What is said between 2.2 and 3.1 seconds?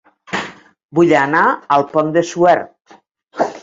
Suert